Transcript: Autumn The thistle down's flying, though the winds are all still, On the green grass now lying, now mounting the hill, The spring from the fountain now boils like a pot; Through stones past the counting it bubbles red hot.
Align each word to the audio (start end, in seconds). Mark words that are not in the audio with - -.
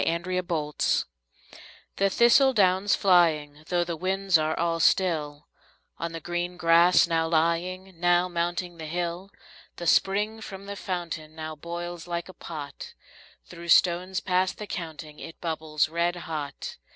Autumn 0.07 0.77
The 1.97 2.09
thistle 2.09 2.53
down's 2.53 2.95
flying, 2.95 3.63
though 3.67 3.83
the 3.83 3.95
winds 3.95 4.35
are 4.35 4.57
all 4.57 4.79
still, 4.79 5.47
On 5.99 6.11
the 6.11 6.19
green 6.19 6.57
grass 6.57 7.05
now 7.05 7.27
lying, 7.27 7.99
now 7.99 8.27
mounting 8.27 8.77
the 8.79 8.87
hill, 8.87 9.29
The 9.75 9.85
spring 9.85 10.41
from 10.41 10.65
the 10.65 10.75
fountain 10.75 11.35
now 11.35 11.55
boils 11.55 12.07
like 12.07 12.27
a 12.29 12.33
pot; 12.33 12.95
Through 13.45 13.67
stones 13.67 14.21
past 14.21 14.57
the 14.57 14.65
counting 14.65 15.19
it 15.19 15.39
bubbles 15.39 15.87
red 15.87 16.15
hot. 16.15 16.77